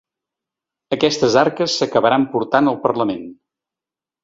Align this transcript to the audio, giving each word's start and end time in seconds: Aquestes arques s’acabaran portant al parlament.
Aquestes 0.97 1.35
arques 1.43 1.77
s’acabaran 1.83 2.27
portant 2.33 2.73
al 2.73 2.83
parlament. 2.89 3.25